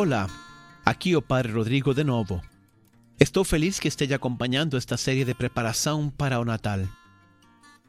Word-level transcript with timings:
Olá, 0.00 0.30
aqui 0.86 1.16
o 1.16 1.20
Padre 1.20 1.50
Rodrigo 1.50 1.92
de 1.92 2.04
novo. 2.04 2.40
Estou 3.18 3.42
feliz 3.42 3.80
que 3.80 3.88
esteja 3.88 4.14
acompanhando 4.14 4.76
esta 4.76 4.96
série 4.96 5.24
de 5.24 5.34
preparação 5.34 6.08
para 6.08 6.38
o 6.38 6.44
Natal. 6.44 6.78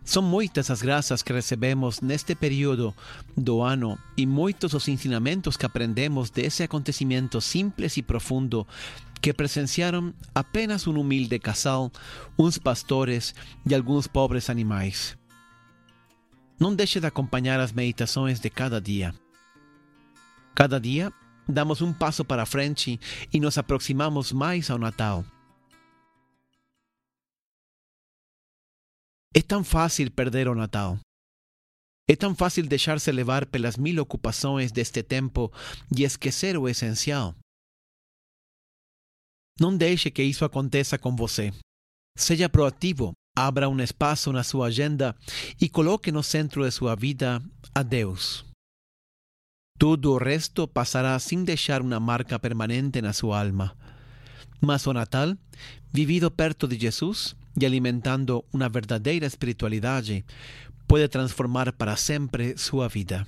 São 0.03 0.23
muitas 0.23 0.71
as 0.71 0.81
graças 0.81 1.21
que 1.21 1.31
recebemos 1.31 2.01
neste 2.01 2.33
período 2.33 2.95
do 3.37 3.61
ano 3.61 3.95
e 4.17 4.25
muitos 4.25 4.73
os 4.73 4.87
ensinamentos 4.87 5.55
que 5.55 5.67
aprendemos 5.67 6.31
desse 6.31 6.63
acontecimento 6.63 7.39
simples 7.39 7.95
e 7.95 8.01
profundo 8.01 8.65
que 9.21 9.31
presenciaram 9.31 10.11
apenas 10.33 10.87
um 10.87 10.99
humilde 10.99 11.37
casal, 11.37 11.91
uns 12.39 12.57
pastores 12.57 13.35
e 13.67 13.75
alguns 13.75 14.07
pobres 14.07 14.49
animais. 14.49 15.15
Não 16.59 16.73
deixe 16.73 16.99
de 16.99 17.05
acompanhar 17.05 17.59
as 17.59 17.71
meditações 17.71 18.39
de 18.39 18.49
cada 18.49 18.81
dia. 18.81 19.13
Cada 20.55 20.79
dia 20.79 21.13
damos 21.49 21.81
um 21.81 21.91
passo 21.91 22.23
para 22.23 22.45
frente 22.45 22.99
e 23.33 23.39
nos 23.39 23.57
aproximamos 23.57 24.31
mais 24.31 24.69
ao 24.69 24.77
Natal. 24.77 25.25
É 29.33 29.41
tão 29.41 29.63
fácil 29.63 30.11
perder 30.11 30.47
o 30.47 30.55
Natal. 30.55 30.99
É 32.07 32.15
tão 32.15 32.33
fácil 32.33 32.65
deixar-se 32.65 33.11
levar 33.11 33.45
pelas 33.45 33.77
mil 33.77 34.01
ocupações 34.01 34.71
deste 34.71 35.03
tempo 35.03 35.51
e 35.95 36.03
esquecer 36.03 36.57
o 36.57 36.67
essencial. 36.67 37.35
Não 39.59 39.75
deixe 39.75 40.09
que 40.09 40.23
isso 40.23 40.43
aconteça 40.43 40.97
com 40.97 41.15
você. 41.15 41.53
Seja 42.17 42.49
proativo, 42.49 43.13
abra 43.37 43.69
um 43.69 43.79
espaço 43.79 44.31
na 44.31 44.43
sua 44.43 44.67
agenda 44.67 45.15
e 45.61 45.69
coloque 45.69 46.11
no 46.11 46.23
centro 46.23 46.63
de 46.63 46.71
sua 46.71 46.95
vida 46.95 47.39
a 47.75 47.83
Deus. 47.83 48.48
Todo 49.79 50.11
o 50.11 50.17
resto 50.17 50.67
passará 50.67 51.17
sem 51.17 51.45
deixar 51.45 51.81
uma 51.81 52.01
marca 52.01 52.37
permanente 52.37 53.01
na 53.01 53.13
sua 53.13 53.39
alma. 53.39 53.73
Mas 54.59 54.85
o 54.85 54.91
Natal, 54.91 55.37
vivido 55.89 56.29
perto 56.29 56.67
de 56.67 56.77
Jesus 56.77 57.33
e 57.57 57.65
alimentando 57.65 58.43
uma 58.51 58.67
verdadeira 58.67 59.25
espiritualidade, 59.25 60.25
pode 60.85 61.07
transformar 61.07 61.71
para 61.71 61.95
sempre 61.95 62.57
sua 62.57 62.89
vida. 62.89 63.25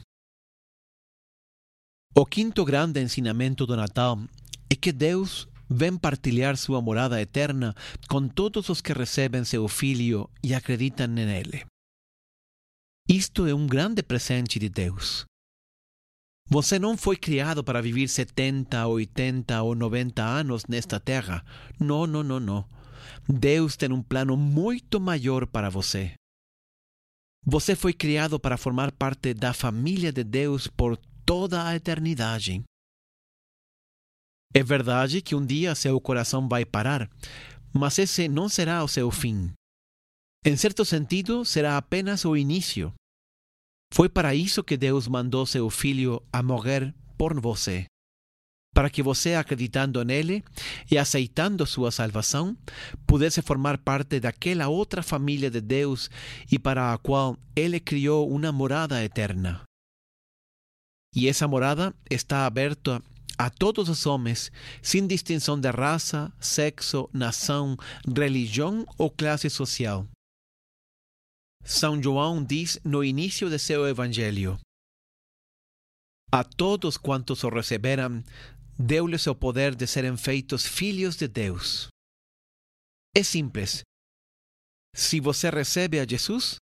O 2.14 2.26
quinto 2.26 2.66
grande 2.66 3.02
ensinamento 3.02 3.66
do 3.66 3.78
Natal 3.78 4.20
é 4.70 4.76
que 4.76 4.92
Deus 4.92 5.48
vem 5.70 5.98
partilhar 5.98 6.58
sua 6.58 6.82
morada 6.82 7.22
eterna 7.22 7.74
com 8.10 8.28
todos 8.28 8.68
os 8.68 8.82
que 8.82 8.92
recebem 8.92 9.46
seu 9.46 9.70
Filho 9.70 10.30
e 10.44 10.54
acreditam 10.54 11.08
nele. 11.08 11.64
Isto 13.08 13.48
é 13.48 13.54
um 13.54 13.66
grande 13.66 14.04
presente 14.04 14.60
de 14.60 14.68
Deus. 14.68 15.31
Você 16.52 16.78
não 16.78 16.98
foi 16.98 17.16
criado 17.16 17.64
para 17.64 17.82
viver 17.82 18.10
70, 18.10 18.86
80 18.86 19.64
ou 19.64 19.74
90 19.74 20.22
anos 20.22 20.66
nesta 20.68 21.00
terra. 21.00 21.46
Não, 21.80 22.06
não, 22.06 22.22
não, 22.22 22.42
não. 22.42 22.70
Deus 23.26 23.78
tem 23.78 23.90
um 23.90 24.04
plano 24.04 24.36
muito 24.36 25.00
maior 25.00 25.48
para 25.48 25.70
você. 25.70 26.14
Você 27.46 27.74
foi 27.74 27.94
criado 27.94 28.38
para 28.38 28.58
formar 28.58 28.92
parte 28.92 29.34
da 29.34 29.54
família 29.54 30.12
de 30.12 30.26
Deus 30.26 30.68
por 30.68 30.98
toda 31.26 31.66
a 31.66 31.74
eternidade. 31.74 32.62
É 34.54 34.62
verdade 34.62 35.22
que 35.22 35.34
um 35.34 35.46
dia 35.46 35.74
seu 35.74 36.02
coração 36.02 36.50
vai 36.50 36.66
parar, 36.66 37.10
mas 37.74 37.98
esse 37.98 38.28
não 38.28 38.50
será 38.50 38.84
o 38.84 38.90
seu 38.90 39.10
fim. 39.10 39.54
Em 40.46 40.58
certo 40.58 40.84
sentido, 40.84 41.46
será 41.46 41.78
apenas 41.78 42.26
o 42.26 42.36
início. 42.36 42.94
Foi 43.94 44.08
para 44.08 44.34
isso 44.34 44.64
que 44.64 44.78
Deus 44.78 45.08
mandou 45.08 45.46
seu 45.46 45.70
Filho 45.70 46.24
a 46.32 46.42
morrer 46.42 46.94
por 47.18 47.40
você. 47.40 47.86
Para 48.74 48.90
que 48.90 49.04
você, 49.04 49.36
acreditando 49.36 50.02
nele 50.06 50.42
e 50.90 50.98
aceitando 50.98 51.66
sua 51.66 51.92
salvação, 51.92 52.58
pudesse 53.06 53.42
formar 53.42 53.78
parte 53.78 54.18
daquela 54.18 54.70
outra 54.70 55.04
família 55.04 55.52
de 55.52 55.60
Deus 55.60 56.10
e 56.50 56.58
para 56.58 56.94
a 56.94 56.98
qual 56.98 57.38
ele 57.54 57.82
criou 57.82 58.32
uma 58.32 58.50
morada 58.50 59.04
eterna. 59.04 59.64
E 61.14 61.28
essa 61.28 61.46
morada 61.46 61.94
está 62.10 62.46
aberta 62.46 63.04
a 63.38 63.50
todos 63.50 63.90
os 63.90 64.06
homens, 64.06 64.50
sem 64.82 65.06
distinção 65.06 65.60
de 65.60 65.70
raça, 65.70 66.32
sexo, 66.40 67.10
nação, 67.12 67.76
religião 68.08 68.86
ou 68.98 69.12
classe 69.12 69.50
social. 69.50 70.08
São 71.64 72.02
João 72.02 72.44
diz 72.44 72.80
no 72.84 73.04
início 73.04 73.50
de 73.50 73.60
seu 73.60 73.88
evangelho: 73.88 74.60
A 76.32 76.44
todos 76.44 76.98
quantos 76.98 77.44
o 77.44 77.50
receberam, 77.50 78.24
deu-lhes 78.78 79.28
o 79.28 79.36
poder 79.36 79.76
de 79.76 79.86
serem 79.86 80.18
feitos 80.18 80.66
filhos 80.66 81.16
de 81.16 81.28
Deus. 81.28 81.88
É 83.16 83.24
simples. 83.24 83.84
Se 84.96 85.20
você 85.20 85.50
recebe 85.50 86.00
a 86.00 86.06
Jesus, 86.06 86.58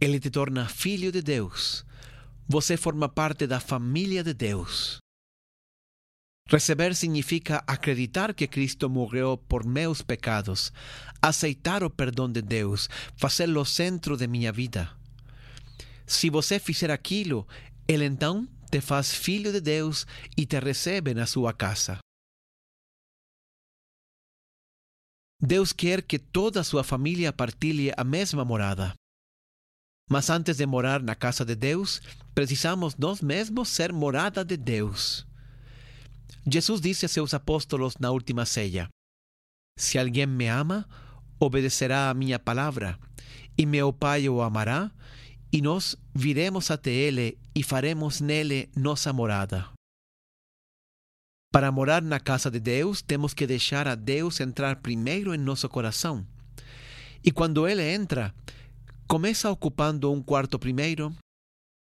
ele 0.00 0.18
te 0.18 0.30
torna 0.30 0.68
filho 0.68 1.12
de 1.12 1.22
Deus. 1.22 1.84
Você 2.48 2.76
forma 2.76 3.08
parte 3.08 3.46
da 3.46 3.60
família 3.60 4.24
de 4.24 4.34
Deus. 4.34 4.98
Receber 6.50 6.96
significa 6.96 7.62
acreditar 7.64 8.34
que 8.34 8.48
Cristo 8.48 8.90
morreu 8.90 9.38
por 9.38 9.64
meus 9.64 10.02
pecados, 10.02 10.72
aceitar 11.22 11.84
o 11.84 11.88
perdão 11.88 12.30
de 12.30 12.42
Deus, 12.42 12.88
fazê-lo 13.16 13.64
centro 13.64 14.16
de 14.16 14.26
minha 14.26 14.50
vida. 14.50 14.90
Se 16.04 16.28
você 16.28 16.58
fizer 16.58 16.90
aquilo, 16.90 17.46
Ele 17.86 18.04
então 18.04 18.48
te 18.68 18.80
faz 18.80 19.14
filho 19.14 19.52
de 19.52 19.60
Deus 19.60 20.04
e 20.36 20.44
te 20.44 20.58
recebe 20.58 21.14
na 21.14 21.24
sua 21.24 21.52
casa. 21.52 21.98
Deus 25.40 25.72
quer 25.72 26.02
que 26.02 26.18
toda 26.18 26.64
sua 26.64 26.82
família 26.82 27.32
partilhe 27.32 27.92
a 27.96 28.02
mesma 28.02 28.44
morada. 28.44 28.92
Mas 30.10 30.28
antes 30.28 30.56
de 30.56 30.66
morar 30.66 31.00
na 31.00 31.14
casa 31.14 31.44
de 31.44 31.54
Deus, 31.54 32.02
precisamos 32.34 32.96
nós 32.96 33.20
mesmos 33.20 33.68
ser 33.68 33.92
morada 33.92 34.44
de 34.44 34.56
Deus. 34.56 35.29
Jesus 36.46 36.80
disse 36.80 37.06
a 37.06 37.08
seus 37.08 37.34
apóstolos 37.34 37.96
na 37.98 38.10
última 38.10 38.44
ceia: 38.46 38.88
Se 39.78 39.98
alguém 39.98 40.26
me 40.26 40.46
ama, 40.46 40.88
obedecerá 41.38 42.10
a 42.10 42.14
minha 42.14 42.38
palavra, 42.38 42.98
e 43.56 43.66
meu 43.66 43.92
Pai 43.92 44.28
o 44.28 44.42
amará, 44.42 44.90
e 45.52 45.60
nós 45.60 45.96
viremos 46.14 46.70
até 46.70 46.90
ele 46.90 47.38
e 47.54 47.62
faremos 47.62 48.20
nele 48.20 48.70
nossa 48.76 49.12
morada. 49.12 49.68
Para 51.52 51.72
morar 51.72 52.00
na 52.00 52.20
casa 52.20 52.50
de 52.50 52.60
Deus, 52.60 53.02
temos 53.02 53.34
que 53.34 53.46
deixar 53.46 53.88
a 53.88 53.96
Deus 53.96 54.38
entrar 54.38 54.76
primeiro 54.76 55.34
em 55.34 55.38
nosso 55.38 55.68
coração. 55.68 56.24
E 57.24 57.32
quando 57.32 57.66
ele 57.66 57.82
entra, 57.82 58.32
começa 59.08 59.50
ocupando 59.50 60.12
um 60.12 60.22
quarto 60.22 60.58
primeiro, 60.60 61.12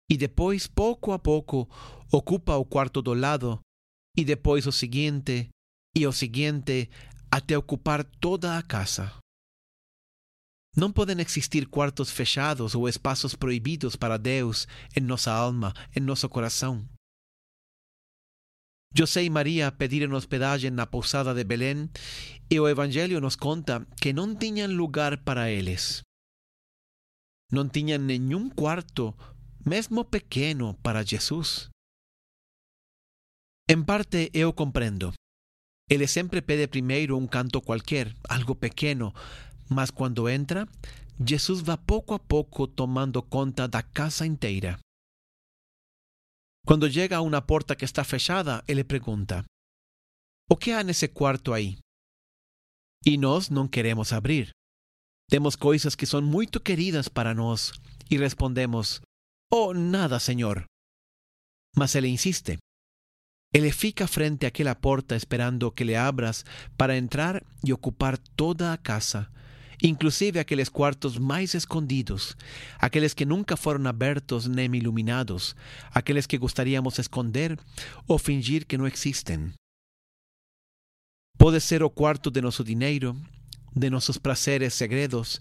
e 0.10 0.18
depois, 0.18 0.68
pouco 0.68 1.12
a 1.12 1.20
pouco, 1.20 1.70
ocupa 2.12 2.56
o 2.58 2.66
quarto 2.66 3.02
do 3.02 3.14
lado 3.14 3.60
e 4.16 4.24
depois 4.24 4.68
o 4.68 4.72
seguinte 4.72 5.50
e 5.96 6.08
o 6.08 6.12
seguinte 6.12 6.90
até 7.32 7.58
ocupar 7.58 8.04
toda 8.04 8.58
a 8.58 8.64
casa. 8.64 9.12
Não 10.76 10.92
podem 10.92 11.20
existir 11.20 11.68
quartos 11.68 12.10
fechados 12.10 12.74
ou 12.74 12.90
espaços 12.90 13.36
proibidos 13.36 13.96
para 13.96 14.18
Deus 14.18 14.68
em 14.96 15.02
nossa 15.02 15.32
alma, 15.32 15.74
em 15.96 16.00
nosso 16.00 16.28
coração. 16.30 16.88
José 18.96 19.24
e 19.24 19.30
Maria 19.30 19.72
pediram 19.72 20.16
hospedagem 20.16 20.70
na 20.70 20.86
pousada 20.86 21.34
de 21.34 21.44
Belém 21.44 21.90
e 22.50 22.60
o 22.60 22.68
Evangelho 22.68 23.20
nos 23.20 23.36
conta 23.36 23.86
que 24.00 24.14
não 24.14 24.36
tinham 24.36 24.72
lugar 24.72 25.18
para 25.24 25.50
eles. 25.50 26.02
Não 27.52 27.68
tinham 27.68 28.00
nenhum 28.00 28.50
quarto, 28.50 29.16
mesmo 29.66 30.06
pequeno, 30.06 30.76
para 30.84 31.04
Jesus. 31.04 31.73
En 33.70 33.86
parte 33.86 34.30
eu 34.34 34.54
compreendo. 34.54 35.14
Ele 35.90 36.08
sempre 36.08 36.42
pede 36.42 36.68
primeiro 36.68 37.18
um 37.18 37.28
canto 37.28 37.62
qualquer, 37.62 38.14
algo 38.28 38.56
pequeno, 38.56 39.14
mas 39.70 39.90
quando 39.92 40.28
entra, 40.28 40.68
Jesus 41.26 41.62
vai 41.62 41.78
pouco 41.78 42.14
a 42.14 42.20
pouco 42.20 42.68
tomando 42.68 43.22
conta 43.24 43.68
da 43.68 43.82
casa 43.82 44.26
inteira. 44.26 44.80
Quando 46.66 46.92
chega 46.92 47.18
a 47.18 47.22
uma 47.22 47.42
porta 47.42 47.76
que 47.76 47.86
está 47.86 48.04
fechada, 48.04 48.64
ele 48.68 48.84
pergunta: 48.84 49.44
O 50.50 50.56
que 50.58 50.72
há 50.72 50.84
nesse 50.84 51.08
quarto 51.08 51.54
aí? 51.54 51.78
E 53.06 53.18
nós 53.18 53.50
não 53.50 53.68
queremos 53.68 54.14
abrir. 54.14 54.50
Temos 55.30 55.56
coisas 55.56 55.96
que 55.96 56.06
são 56.06 56.22
muito 56.22 56.60
queridas 56.60 57.08
para 57.08 57.34
nós 57.34 57.72
e 58.10 58.18
respondemos: 58.18 59.02
Oh, 59.52 59.74
nada, 59.74 60.20
Senhor. 60.20 60.66
Mas 61.76 61.96
ele 61.96 62.08
insiste: 62.08 62.58
ele 63.54 63.72
fica 63.72 64.08
frente 64.08 64.48
àquela 64.48 64.74
porta 64.74 65.16
esperando 65.16 65.72
que 65.72 65.84
le 65.84 65.96
abras 65.96 66.44
para 66.76 66.98
entrar 66.98 67.44
e 67.64 67.72
ocupar 67.72 68.18
toda 68.18 68.74
a 68.74 68.78
casa, 68.78 69.28
inclusive 69.82 70.40
aqueles 70.40 70.70
quartos 70.70 71.20
mais 71.20 71.54
escondidos, 71.54 72.36
aqueles 72.80 73.14
que 73.14 73.26
nunca 73.26 73.56
foram 73.56 73.88
abertos 73.88 74.48
nem 74.48 74.76
iluminados, 74.76 75.56
aqueles 75.92 76.26
que 76.26 76.38
gostaríamos 76.38 76.98
esconder 76.98 77.60
ou 78.08 78.18
fingir 78.18 78.66
que 78.66 78.78
não 78.78 78.88
existem. 78.88 79.54
Pode 81.38 81.62
ser 81.62 81.84
o 81.84 81.92
quarto 81.92 82.32
de 82.32 82.42
nosso 82.42 82.64
dinheiro, 82.64 83.16
de 83.76 83.90
nossos 83.90 84.18
prazeres 84.18 84.74
segredos, 84.74 85.40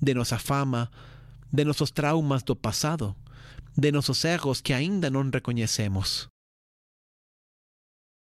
de 0.00 0.14
nossa 0.14 0.38
fama, 0.38 0.90
de 1.52 1.64
nossos 1.64 1.92
traumas 1.92 2.42
do 2.42 2.56
passado, 2.56 3.14
de 3.76 3.92
nossos 3.92 4.24
erros 4.24 4.60
que 4.60 4.72
ainda 4.72 5.10
não 5.10 5.22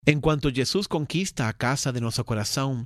Enquanto 0.05 0.53
Jesus 0.53 0.85
conquista 0.85 1.47
a 1.47 1.53
casa 1.53 1.91
de 1.91 2.00
nosso 2.01 2.23
coração, 2.23 2.85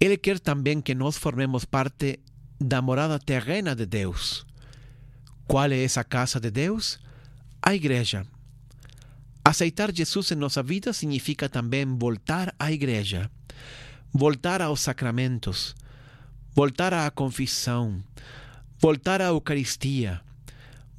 Ele 0.00 0.16
quer 0.16 0.38
também 0.38 0.80
que 0.80 0.94
nós 0.94 1.16
formemos 1.16 1.64
parte 1.64 2.20
da 2.60 2.80
morada 2.80 3.18
terrena 3.18 3.74
de 3.74 3.84
Deus. 3.84 4.46
Qual 5.46 5.70
é 5.70 5.82
essa 5.82 6.04
casa 6.04 6.38
de 6.40 6.50
Deus? 6.50 6.98
A 7.60 7.74
igreja. 7.74 8.26
Aceitar 9.44 9.92
Jesus 9.92 10.30
em 10.30 10.34
nossa 10.34 10.62
vida 10.62 10.92
significa 10.92 11.48
também 11.48 11.84
voltar 11.96 12.54
à 12.58 12.72
igreja, 12.72 13.30
voltar 14.12 14.60
aos 14.60 14.80
sacramentos, 14.80 15.74
voltar 16.54 16.92
à 16.92 17.10
confissão, 17.10 18.02
voltar 18.80 19.20
à 19.20 19.26
Eucaristia, 19.26 20.20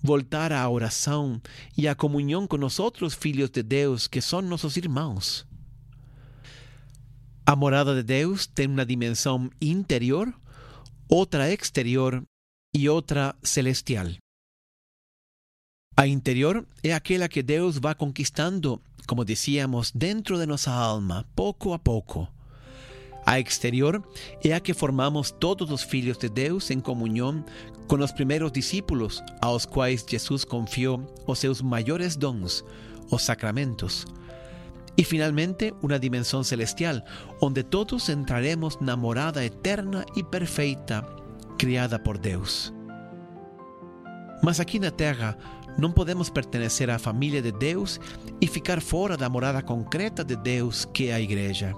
voltar 0.02 0.52
à 0.52 0.70
oração 0.70 1.42
e 1.78 1.88
à 1.88 1.96
comunhão 1.96 2.48
com 2.48 2.64
os 2.66 2.80
outros 2.80 3.14
filhos 3.14 3.50
de 3.50 3.64
Deus 3.64 4.08
que 4.08 4.22
são 4.22 4.42
nossos 4.42 4.78
irmãos. 4.78 5.46
A 7.46 7.56
morada 7.56 7.96
de 7.96 8.04
Deus 8.04 8.46
tem 8.46 8.68
uma 8.68 8.86
dimensão 8.86 9.50
interior, 9.62 10.34
outra 11.10 11.52
exterior 11.52 12.22
e 12.76 12.90
outra 12.90 13.36
celestial. 13.42 14.08
A 15.96 16.06
interior 16.06 16.68
é 16.84 16.94
aquela 16.94 17.28
que 17.28 17.42
Deus 17.42 17.80
va 17.80 17.96
conquistando, 17.96 18.82
como 19.08 19.26
decíamos, 19.26 19.92
dentro 19.92 20.38
de 20.38 20.46
nossa 20.46 20.72
alma, 20.72 21.26
pouco 21.36 21.74
a 21.74 21.80
pouco. 21.80 22.28
A 23.28 23.42
exterior 23.42 24.02
é 24.42 24.54
a 24.54 24.60
que 24.62 24.74
formamos 24.74 25.32
todos 25.32 25.70
os 25.70 25.84
filhos 25.84 26.18
de 26.18 26.30
Deus 26.30 26.72
em 26.72 26.80
comunhão 26.80 27.44
com 27.86 27.98
os 27.98 28.14
primeiros 28.14 28.54
discípulos, 28.54 29.22
aos 29.42 29.66
quais 29.66 30.06
Jesus 30.08 30.46
confiou 30.46 31.06
os 31.28 31.38
seus 31.38 31.62
maiores 31.62 32.16
dons, 32.16 32.64
os 33.12 33.24
sacramentos. 33.24 34.06
E 34.98 35.04
finalmente, 35.04 35.74
uma 35.82 36.00
dimensão 36.00 36.42
celestial, 36.42 37.02
onde 37.42 37.64
todos 37.64 38.08
entraremos 38.08 38.78
na 38.80 38.96
morada 38.96 39.44
eterna 39.44 40.06
e 40.16 40.24
perfeita 40.24 41.06
criada 41.58 42.00
por 42.00 42.18
Deus. 42.18 42.74
Mas 44.42 44.62
aqui 44.62 44.80
na 44.80 44.90
terra, 44.90 45.38
não 45.78 45.92
podemos 45.92 46.30
pertencer 46.30 46.90
à 46.90 46.98
família 46.98 47.42
de 47.42 47.52
Deus 47.52 48.00
e 48.40 48.48
ficar 48.48 48.82
fora 48.82 49.18
da 49.18 49.28
morada 49.28 49.62
concreta 49.62 50.24
de 50.24 50.38
Deus, 50.38 50.86
que 50.86 51.10
é 51.10 51.14
a 51.14 51.20
igreja. 51.20 51.76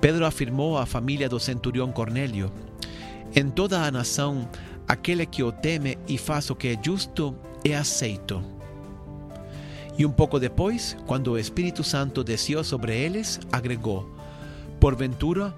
Pedro 0.00 0.24
afirmou 0.24 0.78
à 0.78 0.86
família 0.86 1.28
do 1.28 1.40
centurião 1.40 1.90
Cornélio: 1.90 2.52
Em 3.34 3.48
toda 3.50 3.82
a 3.82 3.90
nação, 3.90 4.48
aquele 4.86 5.26
que 5.26 5.42
o 5.42 5.50
teme 5.50 5.98
e 6.06 6.16
faz 6.16 6.48
o 6.50 6.54
que 6.54 6.68
é 6.68 6.78
justo 6.80 7.34
é 7.64 7.74
aceito. 7.74 8.42
E 9.98 10.06
um 10.06 10.12
pouco 10.12 10.38
depois, 10.38 10.96
quando 11.06 11.32
o 11.32 11.38
Espírito 11.38 11.82
Santo 11.82 12.22
desceu 12.22 12.62
sobre 12.62 12.96
eles, 12.96 13.40
agregou: 13.50 14.08
Porventura, 14.78 15.52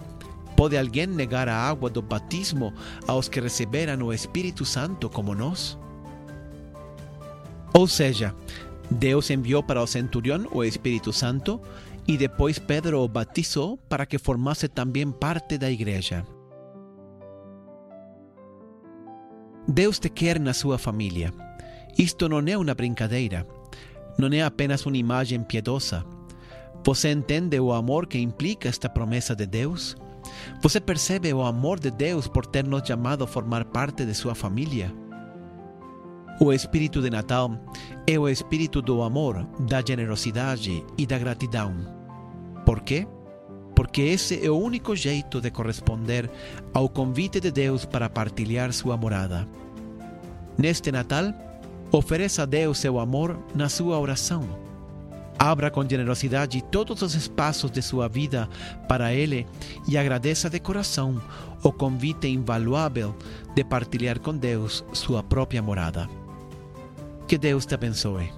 pode 0.56 0.76
alguém 0.76 1.06
negar 1.06 1.48
a 1.48 1.56
água 1.56 1.90
do 1.90 2.00
batismo 2.00 2.72
aos 3.06 3.28
que 3.28 3.40
receberam 3.40 4.06
o 4.06 4.12
Espírito 4.12 4.64
Santo 4.64 5.10
como 5.10 5.34
nós? 5.34 5.78
Ou 7.74 7.86
seja, 7.86 8.34
Deus 8.90 9.30
enviou 9.30 9.62
para 9.62 9.82
o 9.82 9.86
centurião 9.86 10.46
o 10.50 10.64
Espírito 10.64 11.12
Santo 11.12 11.60
e 12.10 12.16
depois 12.16 12.58
Pedro 12.58 13.04
o 13.04 13.06
batizou 13.06 13.78
para 13.88 14.04
que 14.04 14.18
formasse 14.18 14.66
também 14.66 15.12
parte 15.12 15.56
da 15.56 15.70
igreja. 15.70 16.26
Deus 19.68 20.00
te 20.00 20.08
quer 20.08 20.40
na 20.40 20.52
sua 20.52 20.76
família. 20.76 21.32
Isto 21.96 22.28
não 22.28 22.40
é 22.40 22.58
uma 22.58 22.74
brincadeira. 22.74 23.46
Não 24.18 24.26
é 24.26 24.42
apenas 24.42 24.84
uma 24.84 24.96
imagem 24.96 25.40
piedosa. 25.44 26.04
Você 26.84 27.12
entende 27.12 27.60
o 27.60 27.72
amor 27.72 28.08
que 28.08 28.18
implica 28.18 28.68
esta 28.68 28.88
promessa 28.88 29.36
de 29.36 29.46
Deus? 29.46 29.96
Você 30.60 30.80
percebe 30.80 31.32
o 31.32 31.42
amor 31.42 31.78
de 31.78 31.92
Deus 31.92 32.26
por 32.26 32.44
ter 32.44 32.64
nos 32.64 32.88
chamado 32.88 33.22
a 33.22 33.26
formar 33.28 33.66
parte 33.66 34.04
de 34.04 34.14
sua 34.14 34.34
família? 34.34 34.92
O 36.40 36.52
espírito 36.52 37.00
de 37.00 37.08
Natal 37.08 37.56
é 38.04 38.18
o 38.18 38.28
espírito 38.28 38.82
do 38.82 39.00
amor, 39.00 39.46
da 39.60 39.80
generosidade 39.80 40.84
e 40.98 41.06
da 41.06 41.16
gratidão. 41.16 41.99
Por 42.70 42.82
quê? 42.82 43.04
Porque 43.74 44.00
esse 44.00 44.46
é 44.46 44.48
o 44.48 44.56
único 44.56 44.94
jeito 44.94 45.40
de 45.40 45.50
corresponder 45.50 46.30
ao 46.72 46.88
convite 46.88 47.40
de 47.40 47.50
Deus 47.50 47.84
para 47.84 48.08
partilhar 48.08 48.72
sua 48.72 48.96
morada. 48.96 49.44
Neste 50.56 50.92
Natal, 50.92 51.34
ofereça 51.90 52.44
a 52.44 52.46
Deus 52.46 52.78
seu 52.78 53.00
amor 53.00 53.36
na 53.56 53.68
sua 53.68 53.98
oração. 53.98 54.48
Abra 55.36 55.68
com 55.68 55.82
generosidade 55.82 56.62
todos 56.70 57.02
os 57.02 57.16
espaços 57.16 57.72
de 57.72 57.82
sua 57.82 58.06
vida 58.06 58.48
para 58.86 59.12
Ele 59.12 59.48
e 59.88 59.98
agradeça 59.98 60.48
de 60.48 60.60
coração 60.60 61.20
o 61.64 61.72
convite 61.72 62.28
invaluável 62.28 63.16
de 63.52 63.64
partilhar 63.64 64.20
com 64.20 64.36
Deus 64.36 64.84
sua 64.92 65.24
própria 65.24 65.60
morada. 65.60 66.08
Que 67.26 67.36
Deus 67.36 67.66
te 67.66 67.74
abençoe. 67.74 68.30